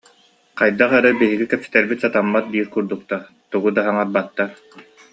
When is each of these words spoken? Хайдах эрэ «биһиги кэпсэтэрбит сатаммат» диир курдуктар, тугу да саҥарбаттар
Хайдах 0.59 0.91
эрэ 0.99 1.11
«биһиги 1.19 1.45
кэпсэтэрбит 1.49 1.99
сатаммат» 2.01 2.45
диир 2.53 2.67
курдуктар, 2.73 3.21
тугу 3.51 3.67
да 3.75 3.81
саҥарбаттар 3.85 4.49